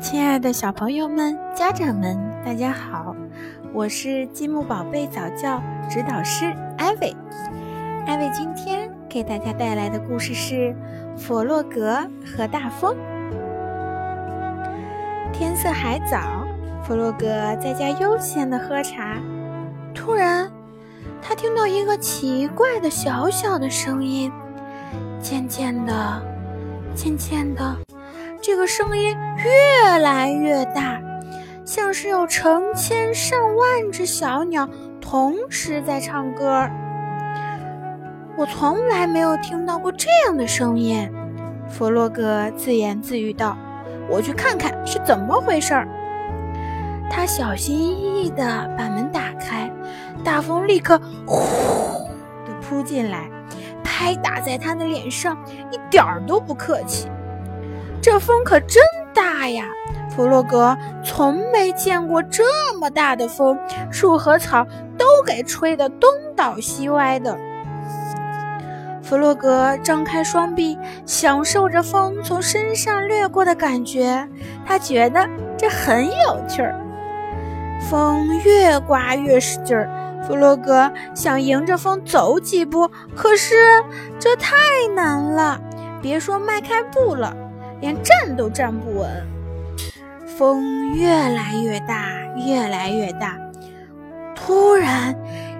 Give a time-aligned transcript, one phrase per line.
[0.00, 3.16] 亲爱的小朋友们、家长们，大家好！
[3.72, 5.60] 我是积木宝贝早教
[5.90, 7.16] 指导师艾薇。
[8.06, 10.72] 艾薇今天给大家带来的故事是
[11.16, 12.94] 《佛洛格和大风》。
[15.32, 16.46] 天色还早，
[16.84, 17.26] 弗洛格
[17.56, 19.16] 在家悠闲的喝茶。
[19.92, 20.48] 突然，
[21.20, 24.30] 他听到一个奇怪的小小的声音，
[25.20, 26.22] 渐渐的，
[26.94, 27.87] 渐渐的。
[28.40, 31.00] 这个声音越来越大，
[31.64, 34.68] 像是有成千上万只小鸟
[35.00, 36.68] 同时在唱歌。
[38.36, 41.10] 我从来没有听到过这样的声音，
[41.68, 43.56] 弗洛格自言自语道
[44.08, 45.74] ：“我去看看是怎么回事。”
[47.10, 49.68] 他小心翼翼地把门打开，
[50.22, 51.40] 大风立刻呼
[52.46, 53.28] 地扑进来，
[53.82, 55.36] 拍打在他的脸上，
[55.72, 57.08] 一点儿都不客气。
[58.10, 59.66] 这风可真大呀！
[60.08, 62.42] 弗洛格从没见过这
[62.80, 63.58] 么大的风，
[63.90, 64.66] 树和草
[64.96, 67.36] 都给吹得东倒西歪的。
[69.02, 74.26] 弗洛格张开双臂，享受着风从身上掠过的感觉，
[74.64, 75.28] 他觉得
[75.58, 76.74] 这很有趣儿。
[77.90, 79.86] 风越刮越使劲儿，
[80.26, 83.54] 弗洛格想迎着风走几步，可是
[84.18, 84.56] 这太
[84.96, 85.60] 难了，
[86.00, 87.36] 别说迈开步了。
[87.80, 89.26] 连站都站不稳，
[90.26, 92.06] 风越来越大，
[92.36, 93.38] 越来越大。
[94.34, 95.14] 突然，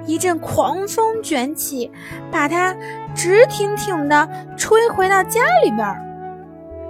[0.07, 1.91] 一阵狂风卷起，
[2.31, 2.75] 把他
[3.15, 5.97] 直挺挺地吹回到家里边。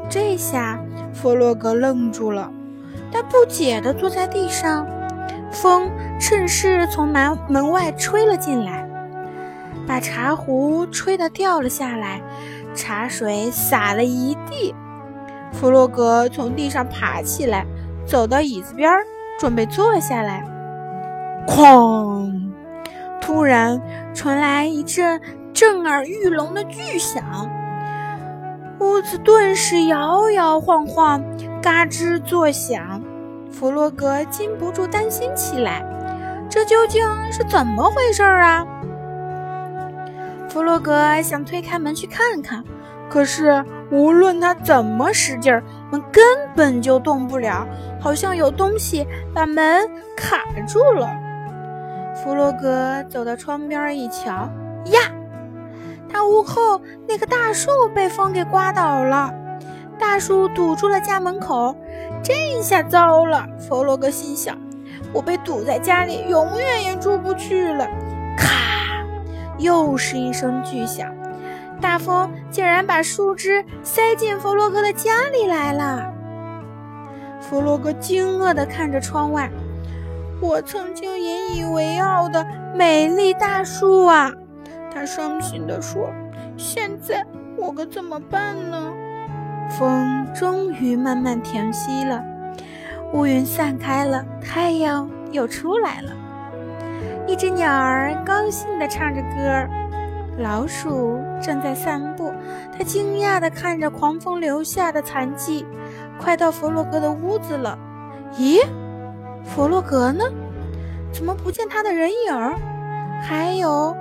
[0.09, 0.79] 这下，
[1.12, 2.51] 弗洛格愣住了，
[3.11, 4.87] 他不解地坐在地上。
[5.51, 8.87] 风趁势从门门外吹了进来，
[9.87, 12.20] 把茶壶吹得掉了下来，
[12.75, 14.75] 茶水洒了一地。
[15.53, 17.67] 弗洛格从地上爬起来，
[18.07, 18.93] 走到椅子边，
[19.39, 20.45] 准备坐下来。
[21.47, 22.31] 哐！
[23.20, 23.81] 突然
[24.14, 25.20] 传来一阵
[25.53, 27.25] 震耳欲聋的巨响，
[28.79, 31.23] 屋子顿时摇摇晃晃，
[31.61, 33.03] 嘎吱作响。
[33.51, 35.83] 弗洛格禁不住担心起来：
[36.48, 38.64] 这究竟是怎么回事啊？
[40.48, 42.63] 弗洛格想推开门去看看，
[43.11, 43.64] 可是。
[43.91, 46.23] 无论他怎么使劲儿，门根
[46.55, 47.67] 本就动不了，
[48.01, 51.09] 好像有东西把门卡住了。
[52.15, 54.31] 弗洛格走到窗边一瞧，
[54.87, 55.01] 呀，
[56.13, 59.33] 他屋后那棵大树被风给刮倒了，
[59.99, 61.75] 大树堵住了家门口。
[62.23, 64.59] 这下糟了，弗洛格心想：
[65.13, 67.87] 我被堵在家里，永远也出不去了。
[68.37, 68.49] 咔，
[69.59, 71.09] 又是一声巨响。
[71.80, 76.12] 大风竟然把树枝塞进弗洛格的家里来了。
[77.40, 79.48] 弗洛格惊愕地看着窗外，
[80.40, 82.44] 我曾经引以为傲的
[82.74, 84.33] 美丽大树啊！
[84.92, 86.11] 他伤心地说
[86.56, 87.24] ：“现在
[87.56, 88.92] 我可怎么办呢？”
[89.78, 92.22] 风终于慢慢停息了，
[93.12, 96.10] 乌云散开了，太阳又出来了。
[97.27, 99.68] 一只鸟儿高兴地唱着歌。
[100.39, 102.33] 老鼠正在散步，
[102.77, 105.67] 它惊讶地看着狂风留下的残迹，
[106.19, 107.77] 快到弗洛格的屋子了。
[108.35, 108.65] 咦，
[109.45, 110.25] 弗洛格呢？
[111.13, 112.55] 怎么不见他的人影儿？
[113.21, 113.97] 还有，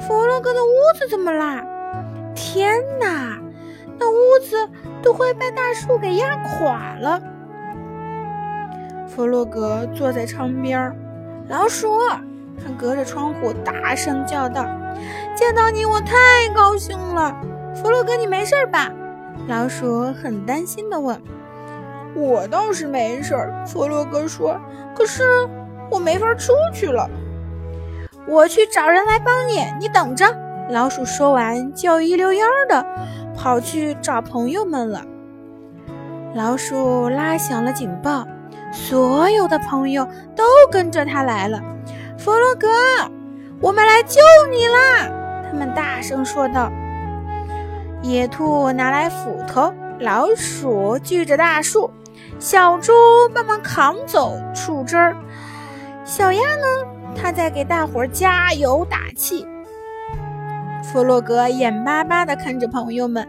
[0.00, 1.64] 弗洛格的屋子怎么啦？
[2.34, 3.38] 天哪，
[3.98, 4.68] 那屋子
[5.02, 7.20] 都快被大树给压垮了。
[9.06, 10.94] 弗洛格坐在窗边儿，
[11.48, 11.88] 老鼠。
[12.60, 14.66] 他隔着窗户大声叫道
[15.34, 16.16] ：“见到你，我太
[16.54, 17.34] 高兴了，
[17.74, 18.90] 弗洛格，你没事吧？”
[19.48, 21.20] 老鼠很担心地问。
[22.16, 23.34] “我倒是没事。”
[23.66, 24.58] 弗洛格说
[24.96, 25.48] ，“可是
[25.90, 27.08] 我没法出去了。
[28.26, 30.26] ”“我去找人来帮你，你等着。”
[30.70, 32.84] 老鼠说完，就一溜烟的
[33.34, 35.02] 跑去找朋友们了。
[36.34, 38.26] 老鼠拉响了警报，
[38.70, 40.06] 所有的朋友
[40.36, 41.58] 都跟着他来了。
[42.18, 42.68] 弗洛格，
[43.62, 44.20] 我们来救
[44.50, 44.77] 你啦！
[45.98, 46.70] 大声说道。
[48.02, 51.90] 野兔拿来斧头，老鼠锯着大树，
[52.38, 52.92] 小猪
[53.34, 55.16] 帮忙扛走树枝儿，
[56.04, 56.66] 小鸭呢，
[57.16, 59.44] 它在给大伙加油打气。
[60.84, 63.26] 弗洛格眼巴巴地看着朋友们，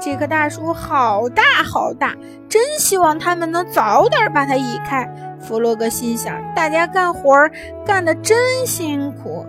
[0.00, 2.16] 这棵大树好大好大，
[2.48, 5.08] 真希望他们能早点把它移开。
[5.38, 7.48] 弗洛格心想：“大家干活
[7.86, 9.46] 干得真辛苦。”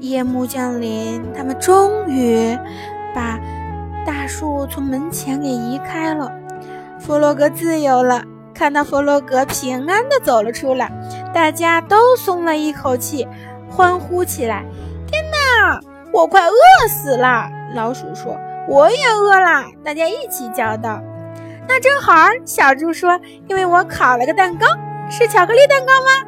[0.00, 2.58] 夜幕降临，他们终于
[3.14, 3.38] 把
[4.04, 6.32] 大树从门前给移开了。
[6.98, 8.22] 弗洛格自由了，
[8.54, 10.90] 看到弗洛格平安地走了出来，
[11.34, 13.28] 大家都松了一口气，
[13.70, 14.64] 欢呼起来
[15.06, 15.80] ：“天哪，
[16.12, 18.36] 我快饿死了！”老鼠说
[18.68, 21.00] ：“我也饿了。”大家一起叫道
[21.68, 22.14] ：“那正好。”
[22.44, 24.66] 小猪说：“因为我烤了个蛋糕，
[25.10, 26.26] 是巧克力蛋糕吗？”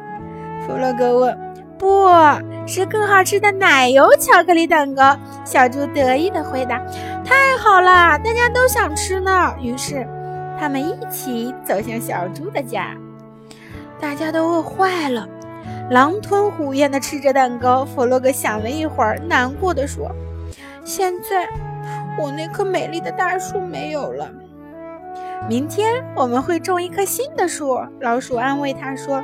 [0.65, 1.37] 弗洛格问。
[1.77, 2.05] “不
[2.65, 6.77] 是更好吃的奶油巧克力蛋糕。”小猪得意地回答。
[7.23, 10.07] “太好了，大家都想吃呢。”于是。
[10.59, 12.95] 他们一起走向小猪的家，
[13.99, 15.27] 大家都饿坏了，
[15.89, 17.83] 狼吞虎咽地吃着蛋糕。
[17.83, 20.09] 弗洛格想了一会儿，难过的说
[20.85, 21.49] ：“现在
[22.17, 24.29] 我那棵美丽的大树没有了。
[25.49, 29.21] 明天我们会种一棵新的树。”老鼠安慰他说：“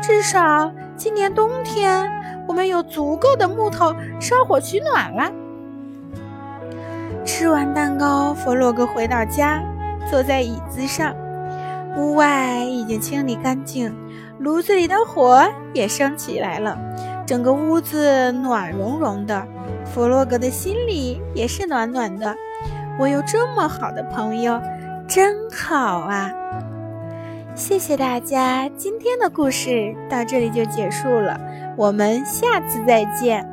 [0.00, 2.08] 至少今年冬天
[2.50, 5.30] 我们有足够的木头烧火取暖了。”
[7.24, 9.62] 吃完蛋糕，弗洛格回到家。
[10.10, 11.14] 坐在椅子上，
[11.96, 13.94] 屋外已经清理干净，
[14.40, 16.76] 炉子里的火也升起来了，
[17.24, 19.46] 整个屋子暖融融的。
[19.84, 22.34] 弗洛格的心里也是暖暖的。
[22.98, 24.60] 我有这么好的朋友，
[25.06, 26.32] 真好啊！
[27.54, 31.38] 谢谢大家，今天的故事到这里就结束了，
[31.76, 33.49] 我们下次再见。